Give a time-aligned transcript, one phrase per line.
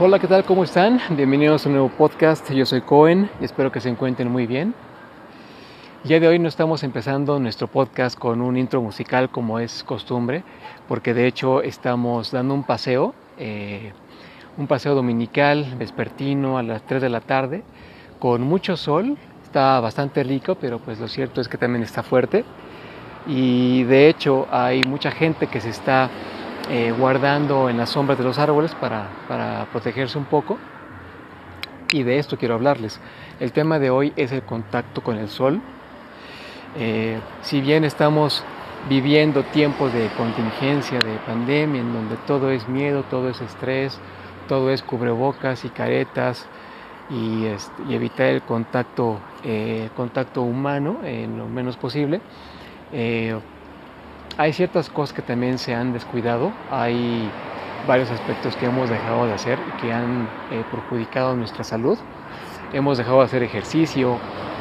[0.00, 0.44] Hola, ¿qué tal?
[0.44, 1.00] ¿Cómo están?
[1.10, 2.48] Bienvenidos a un nuevo podcast.
[2.52, 4.72] Yo soy Cohen y espero que se encuentren muy bien.
[6.04, 10.44] Ya de hoy no estamos empezando nuestro podcast con un intro musical como es costumbre,
[10.86, 13.92] porque de hecho estamos dando un paseo, eh,
[14.56, 17.64] un paseo dominical, vespertino a las 3 de la tarde,
[18.20, 19.18] con mucho sol.
[19.42, 22.44] Está bastante rico, pero pues lo cierto es que también está fuerte.
[23.26, 26.08] Y de hecho hay mucha gente que se está
[26.70, 30.58] eh, guardando en las sombras de los árboles para, para protegerse un poco.
[31.90, 33.00] Y de esto quiero hablarles.
[33.40, 35.62] El tema de hoy es el contacto con el sol.
[36.76, 38.44] Eh, si bien estamos
[38.88, 43.98] viviendo tiempos de contingencia, de pandemia, en donde todo es miedo, todo es estrés,
[44.46, 46.46] todo es cubrebocas y caretas
[47.10, 47.46] y,
[47.90, 52.20] evitar el contacto, eh, contacto humano en lo menos posible,
[54.38, 57.28] hay ciertas cosas que también se han descuidado, hay
[57.88, 61.98] varios aspectos que hemos dejado de hacer que han eh, perjudicado nuestra salud.
[62.72, 64.16] Hemos dejado de hacer ejercicio,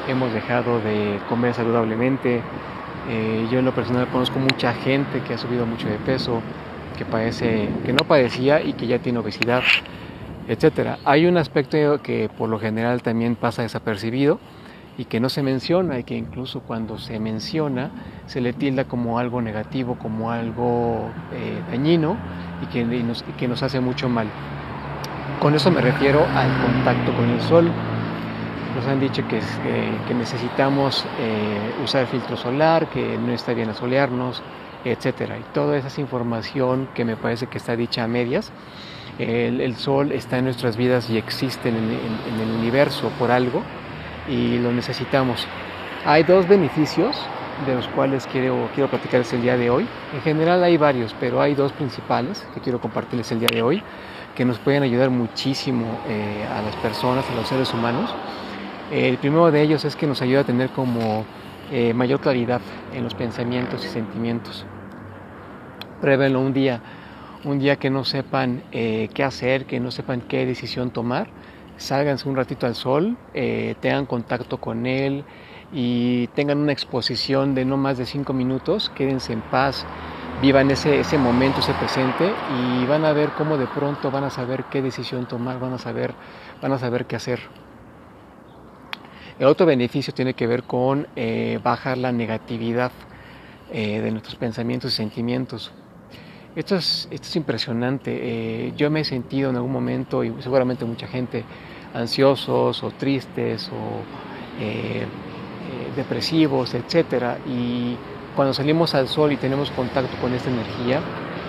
[0.08, 2.42] hemos dejado de comer saludablemente.
[3.08, 6.42] Eh, yo en lo personal conozco mucha gente que ha subido mucho de peso,
[6.98, 9.62] que, padece, que no padecía y que ya tiene obesidad,
[10.48, 10.98] etc.
[11.06, 14.40] Hay un aspecto que por lo general también pasa desapercibido
[14.98, 17.92] y que no se menciona y que incluso cuando se menciona
[18.26, 22.18] se le tilda como algo negativo, como algo eh, dañino
[22.64, 24.28] y que, nos, hace mucho mal.
[25.40, 27.72] Con eso me refiero al contacto con el sol.
[28.76, 29.40] Nos han dicho que,
[30.16, 34.42] necesitamos eh, usar filtro solar, que no está bien asolearnos,
[34.84, 35.38] etcétera.
[35.38, 38.52] Y toda esa información que me parece que está dicha a medias.
[39.20, 43.32] El, el sol está en nuestras vidas y existe en, en, en el universo por
[43.32, 43.64] algo
[44.28, 45.48] y lo necesitamos.
[46.06, 47.18] Hay dos beneficios
[47.66, 49.88] de los cuales quiero, quiero platicarles el día de hoy.
[50.14, 53.82] En general hay varios, pero hay dos principales que quiero compartirles el día de hoy,
[54.36, 58.14] que nos pueden ayudar muchísimo eh, a las personas, a los seres humanos.
[58.92, 61.26] El primero de ellos es que nos ayuda a tener como
[61.72, 62.62] eh, mayor claridad
[62.94, 64.66] en los pensamientos y sentimientos.
[66.00, 66.82] Pruébenlo un día,
[67.44, 71.28] un día que no sepan eh, qué hacer, que no sepan qué decisión tomar
[71.78, 75.24] Sálganse un ratito al sol, eh, tengan contacto con él
[75.72, 79.86] y tengan una exposición de no más de cinco minutos, quédense en paz,
[80.42, 84.30] vivan ese, ese momento, ese presente y van a ver cómo de pronto van a
[84.30, 86.14] saber qué decisión tomar, van a saber,
[86.62, 87.40] van a saber qué hacer.
[89.40, 92.92] El otro beneficio tiene que ver con eh, bajar la negatividad
[93.72, 95.72] eh, de nuestros pensamientos y sentimientos.
[96.58, 98.18] Esto es, esto es impresionante.
[98.20, 101.44] Eh, yo me he sentido en algún momento, y seguramente mucha gente,
[101.94, 104.02] ansiosos o tristes o
[104.60, 105.06] eh, eh,
[105.96, 107.38] depresivos, etc.
[107.48, 107.96] Y
[108.36, 111.00] cuando salimos al sol y tenemos contacto con esta energía,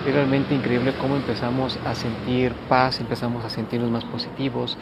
[0.07, 4.77] es realmente increíble cómo empezamos a sentir paz, empezamos a sentirnos más positivos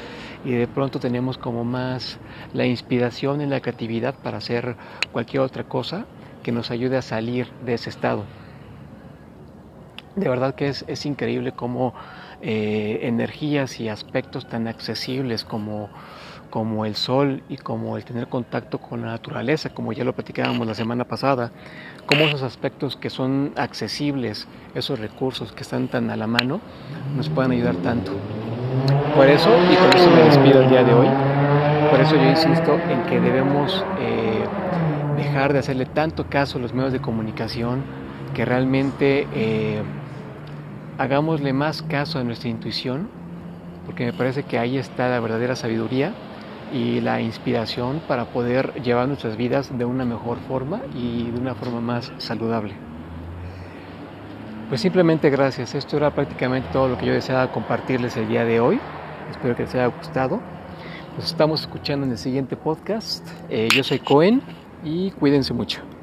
[0.45, 2.19] y de pronto tenemos como más
[2.53, 4.75] la inspiración y la creatividad para hacer
[5.13, 6.05] cualquier otra cosa
[6.43, 8.25] que nos ayude a salir de ese estado.
[10.17, 11.95] De verdad que es, es increíble cómo
[12.43, 15.91] eh, energías y aspectos tan accesibles como,
[16.49, 20.67] como el sol y como el tener contacto con la naturaleza, como ya lo platicábamos
[20.67, 21.51] la semana pasada,
[22.07, 26.61] cómo esos aspectos que son accesibles, esos recursos que están tan a la mano,
[27.15, 28.13] nos pueden ayudar tanto.
[29.15, 31.09] Por eso, y con eso me despido el día de hoy,
[31.91, 34.45] por eso yo insisto en que debemos eh,
[35.19, 37.83] dejar de hacerle tanto caso a los medios de comunicación
[38.35, 39.27] que realmente...
[39.35, 39.83] Eh,
[40.99, 43.09] hagámosle más caso a nuestra intuición,
[43.85, 46.13] porque me parece que ahí está la verdadera sabiduría
[46.73, 51.55] y la inspiración para poder llevar nuestras vidas de una mejor forma y de una
[51.55, 52.75] forma más saludable.
[54.69, 55.77] Pues simplemente gracias.
[55.77, 58.81] Esto era prácticamente todo lo que yo deseaba compartirles el día de hoy.
[59.31, 60.41] Espero que les haya gustado.
[61.17, 63.27] Nos estamos escuchando en el siguiente podcast.
[63.49, 64.43] Eh, yo soy Cohen
[64.85, 65.96] y cuídense mucho.